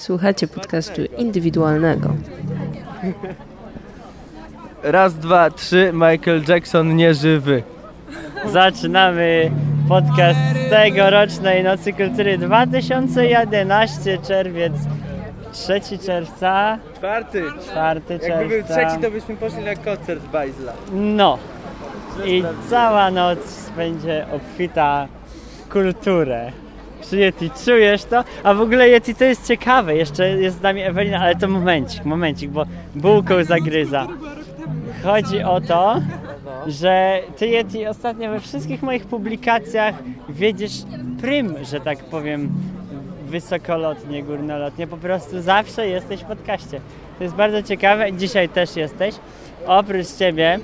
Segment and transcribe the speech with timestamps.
[0.00, 2.14] Słuchacie podcastu indywidualnego.
[4.82, 7.62] Raz, dwa, trzy, Michael Jackson nieżywy.
[8.52, 9.50] Zaczynamy
[9.88, 14.72] podcast z tegorocznej Nocy Kultury 2011, czerwiec,
[15.52, 17.42] 3 czerwca, Czwarty.
[17.70, 18.86] 4 Jakby był czerwca.
[18.86, 20.72] trzeci, to byśmy poszli na koncert Bajzla.
[20.92, 21.38] No.
[22.24, 25.08] I cała noc będzie obfita
[25.66, 26.52] w kulturę.
[27.10, 28.24] Czy Yeti, czujesz to?
[28.42, 32.04] A w ogóle Yeti to jest ciekawe, jeszcze jest z nami Ewelina, ale to momencik,
[32.04, 34.06] momencik, bo bułką zagryza.
[35.04, 36.00] Chodzi o to,
[36.66, 39.94] że ty Yeti ostatnio we wszystkich moich publikacjach
[40.28, 40.72] wiedziesz
[41.20, 42.50] prym, że tak powiem,
[43.26, 46.80] wysokolotnie, górnolotnie, po prostu zawsze jesteś w podcaście.
[47.18, 49.14] To jest bardzo ciekawe dzisiaj też jesteś.
[49.66, 50.58] Oprócz ciebie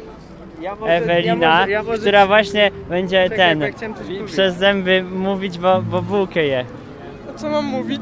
[0.60, 5.02] Ja może, Ewelina, ja może, ja może która właśnie będzie Czekaj, ten ja przez zęby
[5.02, 6.65] mówić, bo, bo bułkę je.
[7.37, 8.01] Co mam mówić?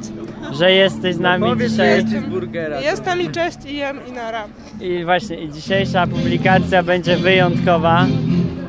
[0.53, 1.89] Że jesteś z nami że dzisiaj.
[1.89, 2.81] jest cheeseburgera.
[2.81, 4.45] Jestem i cześć i jem i nara.
[4.81, 8.07] I właśnie i dzisiejsza publikacja będzie wyjątkowa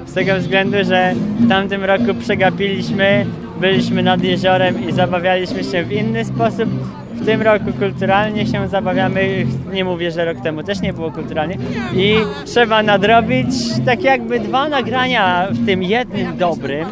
[0.06, 3.26] z tego względu, że w tamtym roku przegapiliśmy,
[3.60, 6.70] byliśmy nad jeziorem i zabawialiśmy się w inny sposób.
[7.14, 11.58] W tym roku kulturalnie się zabawiamy, nie mówię, że rok temu też nie było kulturalnie
[11.94, 13.48] i trzeba nadrobić
[13.86, 16.88] tak jakby dwa nagrania w tym jednym dobrym.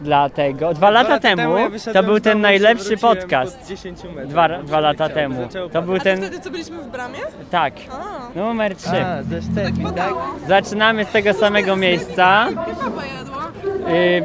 [0.00, 1.54] Dlatego, dwa lata temu
[1.92, 3.58] to był ten najlepszy podcast.
[3.58, 4.28] po 10 metrów.
[4.28, 5.48] Dwa, dwa lata temu.
[5.72, 7.18] To był A to ten, wtedy co byliśmy w bramie?
[7.50, 8.90] tak, A, numer 3.
[8.90, 10.12] A, ze Sztefi, tak?
[10.48, 12.48] Zaczynamy z tego samego miejsca,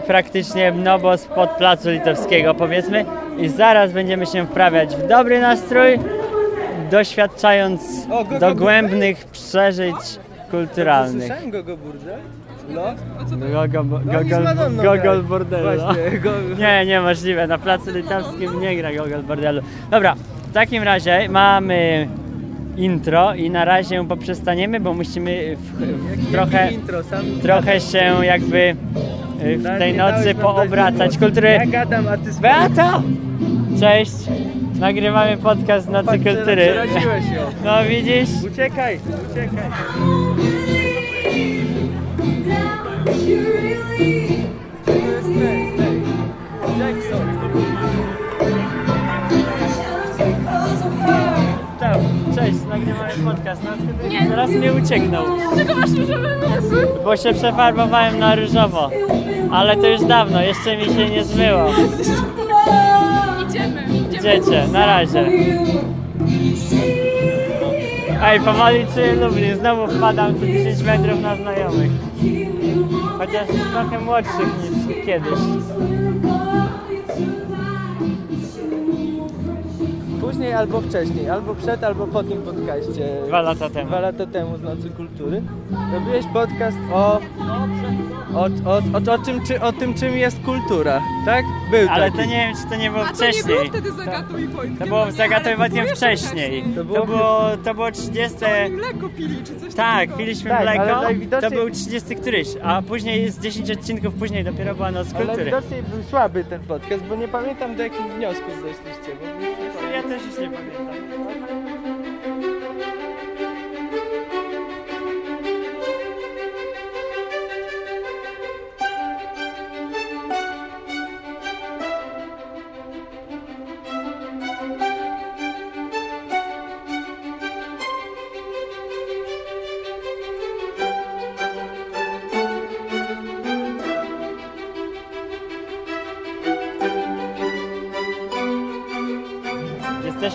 [0.07, 3.05] praktycznie no bo spod placu litewskiego powiedzmy
[3.37, 5.99] i zaraz będziemy się wprawiać w dobry nastrój,
[6.91, 9.95] doświadczając O, go- go- dogłębnych przeżyć
[10.51, 11.27] kulturalnych.
[11.27, 12.17] Słyszałem go go burdę?
[12.69, 12.81] No.
[13.51, 13.83] Gogo,
[14.69, 15.69] No, gogol, bordelu.
[16.59, 17.47] Nie, niemożliwe.
[17.47, 19.61] Na placu litewskim nie gra Gogol Bordelu.
[19.91, 20.15] Dobra,
[20.49, 22.07] w takim razie mamy
[22.77, 25.81] intro i na razie poprzestaniemy, bo musimy w,
[26.27, 28.75] w trochę, intro, sam trochę się jakby y,
[29.39, 31.17] w tej nocy poobracać.
[31.17, 31.49] Kultury...
[31.49, 33.01] Ja gadam, a ty Beata!
[33.79, 34.13] Cześć!
[34.79, 36.73] Nagrywamy podcast Nocy Kultury.
[37.63, 38.29] No widzisz?
[38.51, 38.99] Uciekaj,
[39.31, 40.28] uciekaj.
[52.51, 53.61] Cześć, nagrywamy podcast.
[53.63, 55.25] No, Nocy Teraz mnie ucieknął.
[55.57, 56.87] Czego masz różowe włosy?
[57.03, 58.89] Bo się przefarbowałem na różowo.
[59.51, 61.69] Ale to już dawno, jeszcze mi się nie zmyło.
[63.49, 63.83] Idziemy.
[64.11, 65.27] Idziecie, na razie.
[68.23, 71.91] Ej, powoli czuję Lublin, znowu wpadam co 10 metrów na znajomych.
[73.17, 75.39] Chociaż jest trochę młodszych niż kiedyś.
[80.39, 83.09] Później albo wcześniej, albo przed, albo po tym podcaście.
[83.27, 83.87] Dwa lata temu.
[83.87, 85.41] Dwa lata temu z Nocy Kultury.
[85.93, 87.19] Robiłeś podcast o, o,
[88.35, 91.45] o, o, o, czym, czy, o tym, czym jest kultura, tak?
[91.71, 92.17] Był Ale taki.
[92.17, 93.55] to nie wiem, czy to nie było A to nie wcześniej.
[93.57, 94.77] było wtedy z Agatą i Wojtkiem?
[94.77, 96.63] To było z Agatą i Wojtkiem wcześniej.
[96.63, 98.37] To To było- było, to było 30...
[98.65, 100.17] Oni mleko pili, czy coś Tak, takiego.
[100.17, 104.43] piliśmy Tak, ale mleko, najwidoczniej- to był 30 któryś, a później z 10 odcinków później
[104.43, 105.45] dopiero była Noc Ale Kultury.
[105.45, 109.11] widocznie był słaby ten podcast, bo nie pamiętam do jakich wniosków doszliście.
[109.21, 109.58] Bo...
[109.99, 111.08] Ja też już nie pamiętam.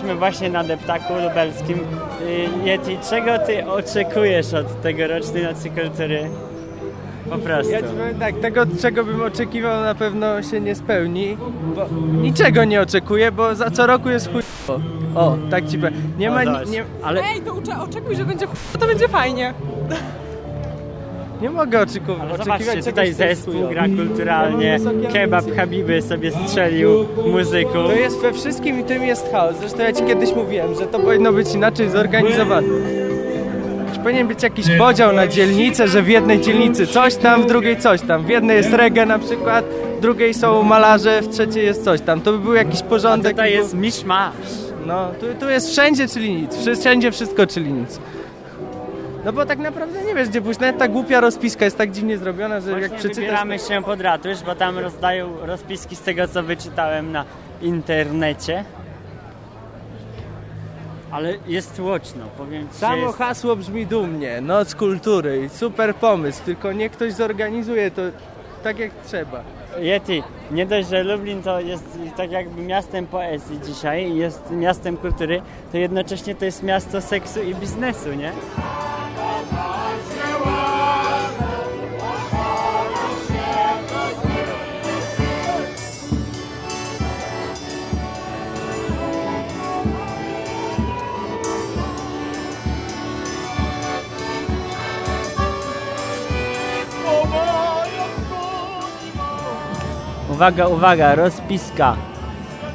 [0.05, 1.77] Jesteśmy właśnie na deptaku lubelskim.
[2.21, 6.29] Y, Yeti, czego ty oczekujesz od tegorocznej Nocy Kultury?
[7.29, 7.71] Po prostu.
[7.71, 11.37] Ja ci powiem tak, tego czego bym oczekiwał na pewno się nie spełni,
[11.75, 11.85] bo
[12.21, 14.41] niczego nie oczekuję, bo za co roku jest chuj...
[15.15, 15.93] O, tak ci powiem.
[16.17, 18.51] Nie ma, nie, Ale Ej, to ucze- oczekuj, że będzie ch...
[18.79, 19.53] to będzie fajnie.
[21.41, 24.77] Nie mogę oczeku- Ale oczekiwać zobaczcie, tutaj zespół gra kulturalnie,
[25.13, 25.45] kebab.
[25.55, 27.73] Habiby sobie strzelił muzyku.
[27.73, 29.55] To jest we wszystkim i tym jest chaos.
[29.59, 32.67] Zresztą ja ci kiedyś mówiłem, że to powinno być inaczej zorganizowane.
[34.03, 38.01] Powinien być jakiś podział na dzielnice, że w jednej dzielnicy coś tam, w drugiej coś
[38.01, 38.23] tam.
[38.25, 39.65] W jednej jest reggae na przykład,
[39.97, 42.21] w drugiej są malarze, w trzeciej jest coś tam.
[42.21, 43.31] To by był jakiś porządek.
[43.31, 44.33] Tutaj i był- jest miszmasz.
[44.85, 46.55] No, tu, tu jest wszędzie, czyli nic.
[46.79, 47.99] Wszędzie wszystko, czyli nic.
[49.25, 50.59] No bo tak naprawdę nie wiesz gdzie pójść.
[50.59, 53.15] Nawet ta głupia rozpiska jest tak dziwnie zrobiona, że jak Właśnie przeczytasz...
[53.15, 57.25] wybieramy się pod ratusz, bo tam rozdają rozpiski z tego, co wyczytałem na
[57.61, 58.63] internecie.
[61.11, 63.17] Ale jest tłoczno, powiem ci, Samo jest...
[63.17, 68.01] hasło brzmi dumnie, noc kultury i super pomysł, tylko niech ktoś zorganizuje to
[68.63, 69.43] tak jak trzeba.
[69.79, 75.41] Yeti, nie dość, że Lublin to jest tak jakby miastem poezji dzisiaj, jest miastem kultury,
[75.71, 78.31] to jednocześnie to jest miasto seksu i biznesu, nie?
[100.35, 101.95] Uwaga, uwaga, rozpiska.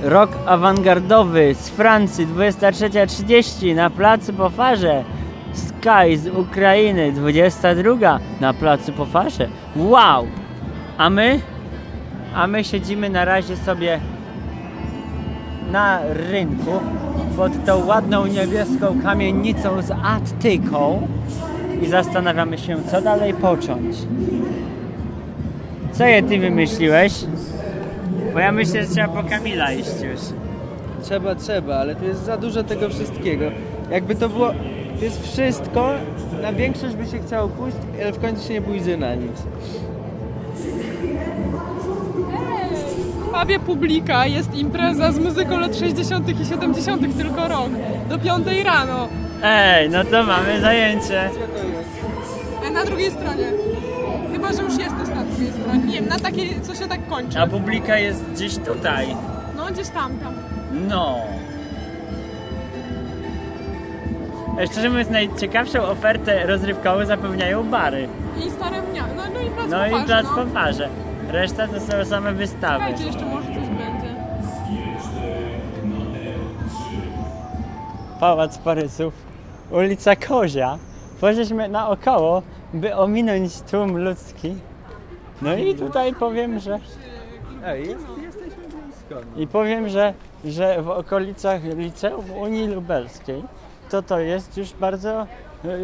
[0.02, 5.04] Rok awangardowy z Francji 23.30 na placu po farze.
[5.52, 9.48] Sky z Ukrainy 22 na placu po farze.
[9.76, 10.26] Wow!
[10.98, 11.40] A my?
[12.34, 14.00] A my siedzimy na razie sobie
[15.72, 16.80] na rynku
[17.36, 21.08] pod tą ładną niebieską kamienicą z Attyką
[21.82, 23.96] i zastanawiamy się, co dalej począć.
[26.00, 27.12] Co je ty wymyśliłeś?
[28.32, 30.20] Bo ja myślę, że trzeba po Kamila iść już.
[31.02, 33.44] Trzeba, trzeba, ale tu jest za dużo tego wszystkiego.
[33.90, 34.52] Jakby to było,
[34.98, 35.90] to jest wszystko,
[36.42, 39.32] na większość by się chciało pójść, ale w końcu się nie pójdzie na nic.
[43.32, 46.40] W pubie Publika jest impreza z muzyką lat 60.
[46.40, 47.16] i 70.
[47.16, 47.70] tylko rok.
[48.08, 49.08] Do 5 rano.
[49.42, 51.30] Ej, no to mamy zajęcie.
[52.66, 53.52] E, Na drugiej stronie.
[54.32, 54.99] Chyba, że już jesteś
[56.00, 57.40] wiem, na takiej, co się tak kończy.
[57.40, 59.16] A publika jest gdzieś tutaj.
[59.56, 60.34] No, gdzieś tam, tam.
[60.88, 61.16] No.
[64.58, 68.08] E, Szczerze mówiąc, najciekawszą ofertę rozrywkową zapewniają bary.
[68.46, 69.02] I stare mnie.
[69.16, 70.44] No, no i plac No i plac no.
[70.44, 70.88] po farze.
[71.28, 72.84] Reszta to są same wystawy.
[72.84, 74.10] Czekajcie, jeszcze może coś będzie.
[78.20, 79.14] Pałac Parysów,
[79.70, 80.78] ulica Kozia.
[81.20, 82.42] Poszliśmy naokoło,
[82.74, 84.54] by ominąć tłum ludzki.
[85.42, 86.78] No i tutaj powiem, że
[87.64, 89.14] Ej, jest, jesteśmy blisko.
[89.36, 90.14] i powiem, że,
[90.44, 93.42] że w okolicach Liceum Unii Lubelskiej
[93.90, 95.26] to to jest już bardzo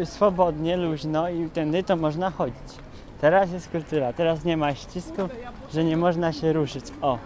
[0.01, 2.73] y, swobodnie, luźno i tędy to można chodzić.
[3.21, 5.29] Teraz jest kultura, teraz nie ma ścisku,
[5.73, 6.85] że nie można się ruszyć.
[7.01, 7.17] O,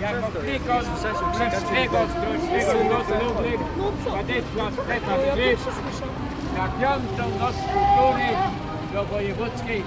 [0.00, 0.84] Jako Krykos
[1.32, 3.60] Królewskiego Zdrożnego Noc Lublin
[4.16, 5.66] nadeszła Stefan Gryf
[6.56, 8.28] na piątą Noc Kultury
[8.92, 9.82] do wojewódzkiej,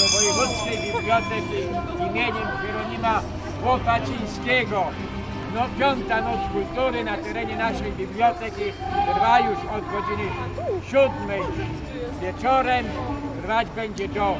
[0.00, 1.60] do wojewódzkiej biblioteki
[2.10, 3.22] imieniem Hieronima
[3.64, 4.84] Łopacińskiego.
[5.54, 8.72] No, piąta Noc Kultury na terenie naszej biblioteki
[9.06, 10.28] trwa już od godziny
[10.90, 11.42] siódmej
[12.20, 12.86] wieczorem.
[13.42, 14.36] Trwać będzie do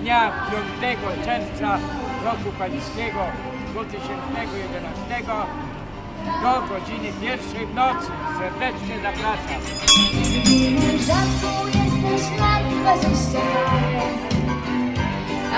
[0.00, 0.32] dnia
[0.80, 1.78] 5 czerwca
[2.24, 3.20] roku pańskiego
[3.72, 5.32] 2011
[6.42, 8.10] do godziny pierwszej w nocy.
[8.38, 9.60] Serdecznie zapraszam.
[11.06, 12.30] Rzadko jesteś
[12.80, 13.79] dwadzieścia parę,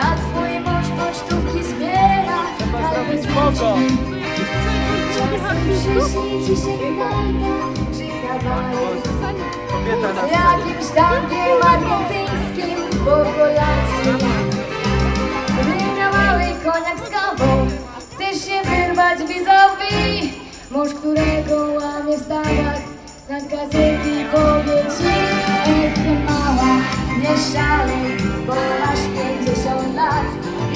[0.00, 2.38] a twój mąż pocztówki zbiera.
[2.58, 3.76] Trzeba zrobić spoko.
[5.14, 7.52] Czasem przyśni ci się gitara
[7.96, 8.94] czy kawaler.
[10.28, 14.26] Z jakimś tankiem argentyńskim po kolacji.
[15.48, 17.66] Gdy na mały koniak z kawą
[17.98, 20.32] chcesz się wyrwać vis-a-vis
[20.70, 22.80] Mąż, którego łamie w stawach
[23.26, 25.12] znak gazety powie ci
[25.70, 26.41] Ech, ty mała,
[27.22, 30.26] nie szalej, bo masz 50 lat.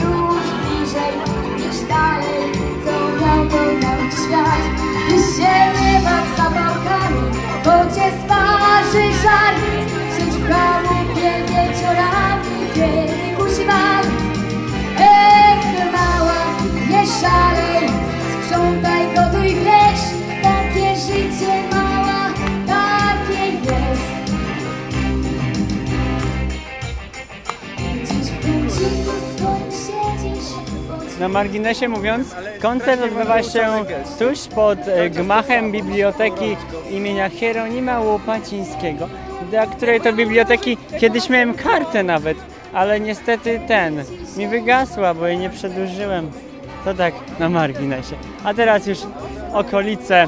[0.01, 1.15] Już bliżej
[1.57, 2.53] niż dalej,
[2.85, 4.63] co miał to nam świat.
[5.09, 7.25] Ty się nie baw zapałkami,
[7.65, 9.55] bo cię sparzy żar
[10.17, 12.26] Siedź w chałupie wieczorami, kiedy
[31.21, 33.85] Na marginesie mówiąc, koncert odbywa się
[34.19, 36.57] tuż pod e, gmachem biblioteki
[36.91, 39.09] imienia Hieronima Łopacińskiego,
[39.51, 42.39] dla której to biblioteki kiedyś miałem kartę nawet,
[42.73, 44.05] ale niestety ten
[44.37, 46.31] mi wygasła, bo jej nie przedłużyłem.
[46.85, 48.15] To tak na marginesie.
[48.45, 48.99] A teraz już
[49.53, 50.27] okolice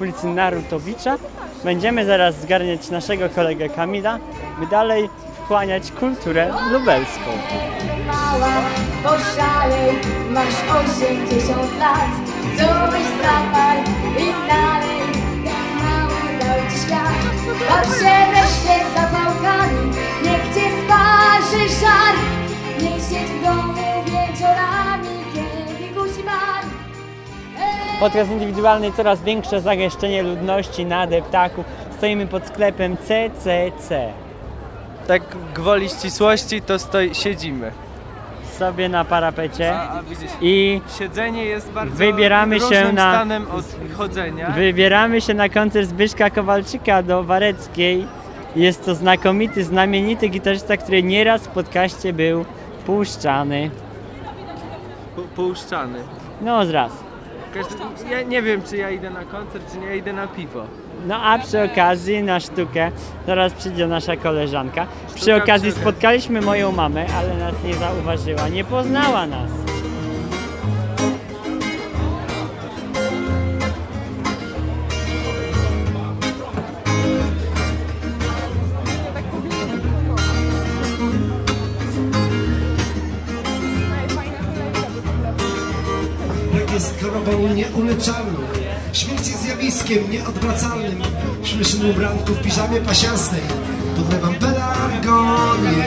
[0.00, 1.16] ulicy Narutowicza.
[1.64, 4.18] Będziemy zaraz zgarniać naszego kolegę Kamila,
[4.60, 5.08] by dalej
[5.44, 7.30] wchłaniać kulturę lubelską.
[8.28, 8.54] Mała,
[9.02, 9.94] poszalej,
[10.30, 12.10] masz 80 lat,
[12.58, 13.80] co byś zaparł
[14.18, 15.00] i dalej,
[15.44, 17.18] ten mały dał ci świat.
[17.68, 19.90] Baw się wreszcie zapałkami,
[20.24, 22.14] niech cię sparzy żar,
[22.82, 23.72] niech siedź w domu
[24.04, 26.64] wieczorami, kiedy bar.
[27.60, 31.64] Ej, Podcast indywidualny, coraz większe zagęszczenie ludności na deptaku.
[31.96, 34.12] Stoimy pod sklepem CCC.
[35.06, 35.22] Tak
[35.54, 37.87] gwoli ścisłości to stoi, siedzimy.
[38.58, 43.64] Sobie na parapecie A, a widzisz, i siedzenie jest bardzo Wybieramy się na- stanem od
[43.96, 44.50] chodzenia.
[44.50, 48.06] wybieramy się na koncert Zbyszka Kowalczyka do Wareckiej.
[48.56, 52.44] Jest to znakomity, znamienity gitarzysta, który nieraz w podcaście był
[52.86, 53.70] puszczany.
[55.16, 55.98] Pu- Puszczany.
[56.40, 56.92] No zraz.
[57.54, 57.74] Każdy,
[58.10, 60.62] ja nie wiem, czy ja idę na koncert, czy nie, ja idę na piwo.
[61.06, 62.90] No a przy okazji na sztukę,
[63.26, 64.86] zaraz przyjdzie nasza koleżanka.
[65.14, 69.50] Przy Sztuka okazji przy- spotkaliśmy moją mamę, ale nas nie zauważyła, nie poznała nas.
[86.74, 88.37] Jest chorobą nieuleczalną
[89.70, 91.02] zjawiskiem nieodwracalnym.
[91.44, 93.40] Śmiesznym ubranku w piżamie pasiastej.
[93.96, 95.84] Podlewam pelargonię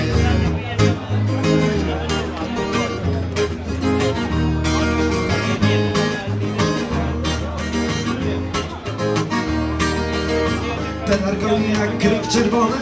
[11.06, 11.70] Pelargonie.
[11.70, 12.78] Jak krew czerwone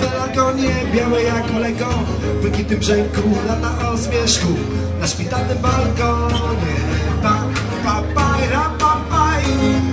[0.00, 1.88] Pelargonie białe jak mleko
[2.38, 4.48] W błękitnym brzęku lata o zmierzchu
[5.00, 6.76] Na szpitalnym balkonie.
[7.22, 7.44] Pa,
[7.84, 8.81] pa, pa, paj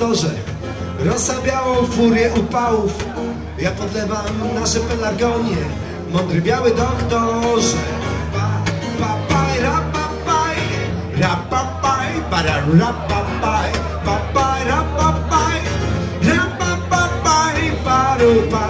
[0.00, 0.30] rosę doktorze
[1.04, 3.04] Rosa białą furię upałów.
[3.58, 5.56] Ja podlewam nasze pelargonie
[6.12, 7.76] Mądry biały doktorze.
[8.32, 8.48] Pa,
[9.00, 10.56] pa, paj, ra, pa, paj.
[11.20, 13.72] Ra, pa, paj, para, ra, pa, paj.
[14.04, 15.60] Pa, paj, ra, pa, paj.
[16.22, 18.63] Ra, pa, pa, paj, paru, Pa,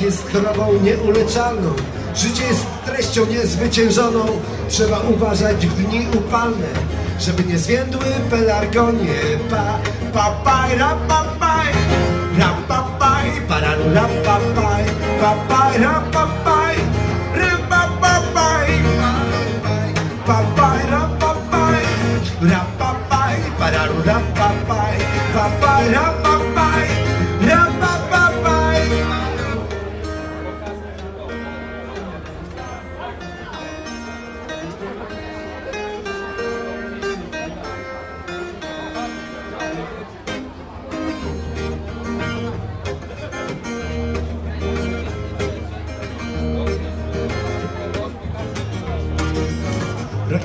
[0.00, 1.74] Jest chorobą nieuleczalną.
[2.14, 4.26] Życie jest treścią niezwyciężoną.
[4.68, 6.68] Trzeba uważać w dni upalne,
[7.18, 9.14] żeby nie zwiędły pelargonie.
[9.50, 9.78] Pa,
[10.12, 11.72] pa, paj, ra, pa, paj,
[12.38, 14.84] ra, pa, paj, para, ra, pa, paj,
[15.20, 16.76] pa, paj, ra, pa, paj,
[17.34, 18.68] ra, pa, pa, paj,
[20.26, 21.84] pa, paj, ra, pa, paj,
[22.50, 24.98] ra, pa, paj, para, ra, pa, paj,
[25.34, 27.09] pa, paj, ra, pa, paj,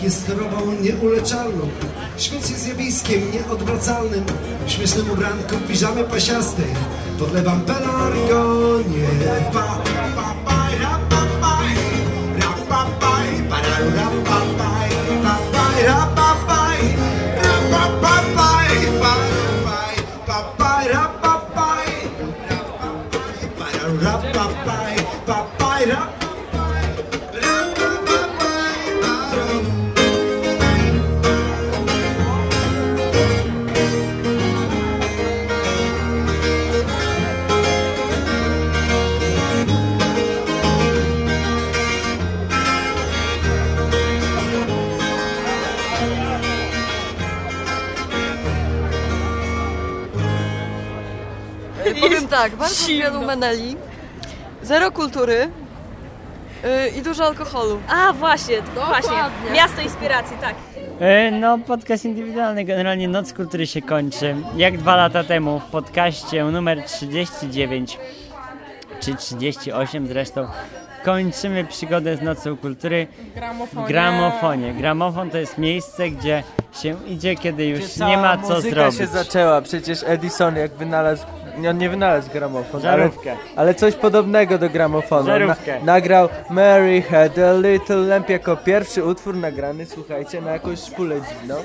[0.06, 1.70] jest chorobą nieuleczalną.
[2.18, 4.26] Śmierć jest zjawiskiem nieodwracalnym.
[4.68, 6.66] W śmiesznym ubranku w piżamie pasiastej
[7.20, 9.08] podlewam pelargonie.
[9.54, 9.78] Pa,
[52.02, 53.76] Powiem tak, bardzo wielu meneli,
[54.64, 55.50] zero kultury
[56.64, 57.80] yy, i dużo alkoholu.
[57.90, 59.18] A właśnie, właśnie.
[59.54, 60.56] Miasto inspiracji, tak.
[61.00, 64.36] E, No, podcast indywidualny, generalnie Noc Kultury się kończy.
[64.58, 67.98] Jak dwa lata temu w podcaście numer 39
[69.00, 70.48] czy 38 zresztą
[71.04, 73.08] kończymy przygodę z Nocą Kultury
[73.74, 74.74] w Gramofonie.
[74.74, 76.44] Gramofon to jest miejsce, gdzie
[76.82, 78.98] się idzie, kiedy już nie ma co muzyka zrobić.
[78.98, 81.26] się zaczęła, przecież Edison jak wynalazł,
[81.58, 83.36] nie, on nie wynalazł gramofon, ale, Żarówkę.
[83.56, 85.26] ale coś podobnego do gramofonu.
[85.26, 85.80] Żarówkę.
[85.84, 91.56] nagrał Mary Had a Little Lamp jako pierwszy utwór nagrany, słuchajcie, na jakąś szpulę dziwną.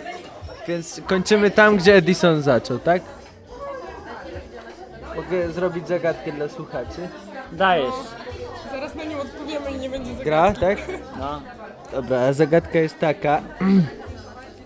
[0.68, 3.02] Więc kończymy tam, gdzie Edison zaczął, tak?
[5.16, 7.09] Mogę zrobić zagadkę dla słuchaczy.
[7.52, 7.94] Dajesz.
[8.70, 10.25] Zaraz na nią odpowiemy i nie będzie zagadki.
[10.25, 10.78] Gra, tak?
[11.18, 11.40] No.
[11.92, 13.40] Dobra, zagadka jest taka...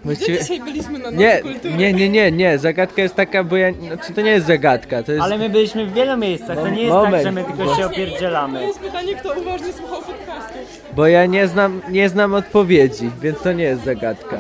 [0.05, 1.75] Gdzie dzisiaj byliśmy na Nie, Kultury?
[1.75, 3.73] nie, nie, nie, nie, zagadka jest taka, bo ja...
[3.73, 5.25] Znaczy to nie jest zagadka, to jest...
[5.25, 7.13] Ale my byliśmy w wielu miejscach, to nie jest Moment.
[7.15, 8.67] tak, że my tylko się To opierdzielamy.
[8.67, 10.59] jest pytanie, kto uważnie słuchał podcastu.
[10.97, 14.37] Bo ja nie znam, nie znam odpowiedzi, więc to nie jest zagadka.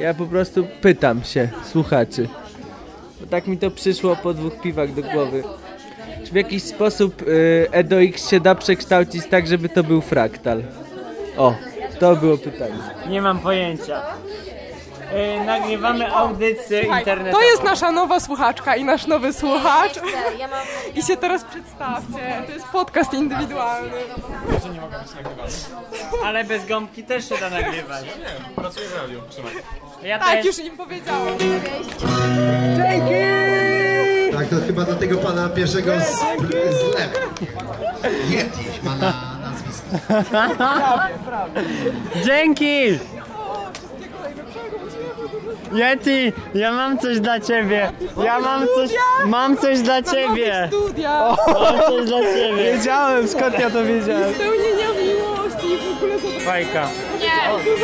[0.00, 2.28] Ja po prostu pytam się słuchaczy.
[3.20, 5.42] Bo tak mi to przyszło po dwóch piwach do głowy.
[6.24, 10.62] Czy w jakiś sposób y, EDOX się da przekształcić tak, żeby to był fraktal?
[11.36, 11.54] O,
[12.00, 12.74] to było pytanie.
[13.08, 14.02] Nie mam pojęcia.
[15.12, 17.32] E, nagrywamy audycję internetową.
[17.44, 19.92] to jest nasza nowa słuchaczka i nasz nowy słuchacz.
[20.94, 22.42] I się teraz przedstawcie.
[22.46, 23.90] To jest podcast indywidualny.
[26.24, 28.04] Ale bez gąbki też się da nagrywać.
[28.04, 29.52] Nie, pracuję w radiu, trzymaj.
[30.02, 30.46] Ja Tak, też.
[30.46, 31.26] już im powiedziałam.
[34.32, 37.20] Tak, to chyba do tego pana pierwszego z, z lewej.
[38.30, 39.12] Yeti ma na
[39.42, 39.96] nazwisko.
[42.24, 42.98] Dzięki!
[45.72, 47.92] Yeti, ja mam coś dla ciebie.
[48.24, 48.90] Ja mam coś,
[49.26, 50.68] mam coś dla ciebie.
[50.68, 51.36] Studia.
[51.46, 52.72] Mam coś dla ciebie.
[52.72, 54.34] Wiedziałem, skąd ja to wiedziałem.
[54.34, 56.40] Spełnienia miłości i w ogóle.
[56.40, 56.88] Fajka.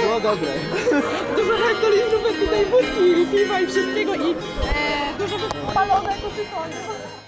[0.02, 0.48] Było dobre.
[1.36, 5.36] Dużo hektolitrów tutaj wódki i piwa i wszystkiego i e, dużo
[5.74, 7.23] palonego tytoniu.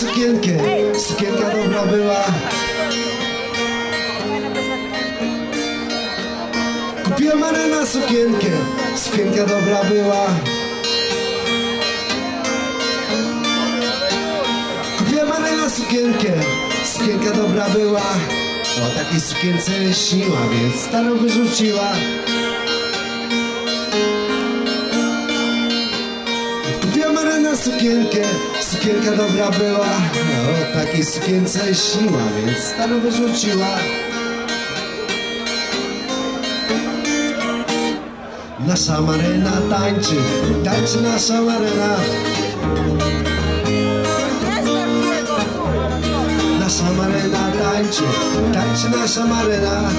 [0.00, 0.50] Sukienkę,
[0.98, 2.24] sukienka dobra była.
[7.04, 8.46] Kupiłem Marena sukienkę,
[8.96, 10.26] sukienka dobra była.
[14.98, 16.32] Kupiłem Marena sukienkę,
[16.84, 18.02] sukienka dobra była.
[18.86, 21.92] O takiej sukience śniła, więc starą wyrzuciła.
[27.78, 28.22] Sukienkę,
[28.60, 29.86] sukienka dobra była.
[30.50, 33.66] O takiej sukience śniła, więc starą wyrzuciła.
[38.66, 40.16] Nasza Marena tańczy,
[40.64, 41.96] tańczy nasza Marena.
[46.60, 48.02] Nasza Marena tańczy,
[48.54, 49.90] tańczy nasza Marena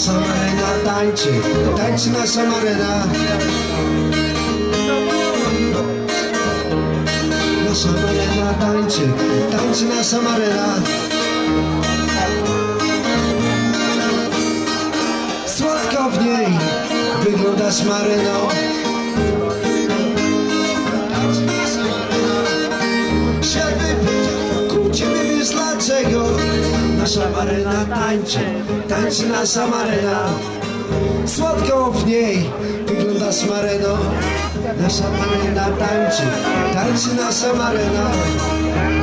[0.00, 1.28] Nasza Marena tańczy,
[1.76, 3.06] tańczy nasza Marena
[7.68, 9.00] Nasza Marena tańczy,
[9.50, 10.74] tańczy nasza Marena
[15.46, 16.58] Słodko w niej
[17.24, 18.48] wyglądasz Mareno
[27.00, 28.38] Nasza Marena tańczy,
[28.88, 30.28] tańczy nasza Marena.
[31.26, 32.50] Słodko w niej
[32.86, 33.98] wyglądasz Mareno.
[34.80, 36.22] Nasza Marena tańczy,
[36.74, 38.10] tańczy nasza Marena.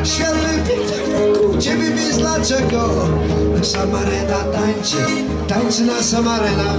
[0.04, 2.90] Świat wypędza wokół ciebie, wiesz dlaczego.
[3.58, 4.98] Nasza Marena tańczy,
[5.48, 6.74] tańczy nasza Marena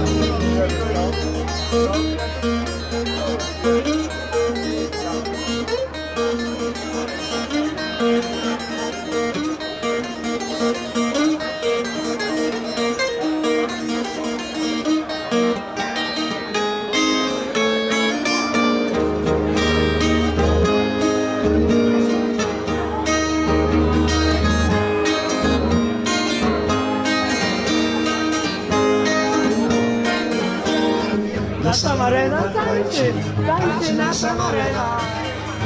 [34.21, 34.97] nasza Marena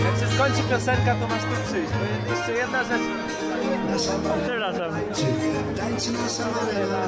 [0.05, 3.01] Jak się skończy piosenka, to masz tu przyjść, bo jeszcze jedna rzecz.
[3.89, 4.99] Nasza Marena Przepraszam.
[5.77, 6.99] tańczy, nasza Marena